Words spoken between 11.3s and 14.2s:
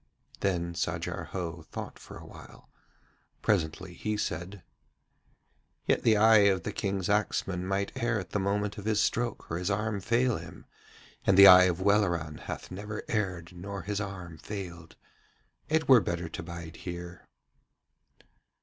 the eye of Welleran hath never erred nor his